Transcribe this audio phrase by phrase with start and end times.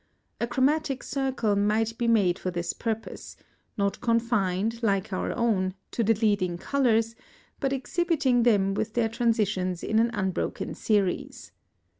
[0.39, 3.37] A chromatic circle might be made for this purpose,
[3.77, 7.15] not confined, like our own, to the leading colours,
[7.59, 11.51] but exhibiting them with their transitions in an unbroken series.